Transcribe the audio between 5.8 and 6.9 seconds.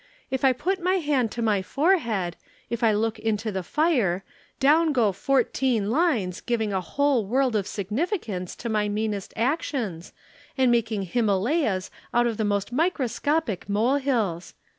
lines giving a